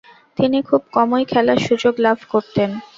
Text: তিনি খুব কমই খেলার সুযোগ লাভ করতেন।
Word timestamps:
তিনি 0.37 0.57
খুব 0.61 0.81
কমই 0.93 1.23
খেলার 1.25 1.59
সুযোগ 1.67 1.93
লাভ 1.99 2.19
করতেন। 2.31 2.69